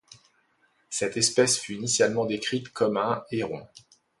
[0.89, 3.67] Cette espèce fut initialement décrite comme un héron.